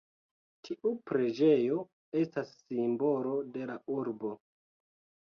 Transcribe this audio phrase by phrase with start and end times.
[0.67, 1.77] Tiu preĝejo
[2.21, 4.33] estas simbolo de la urbo.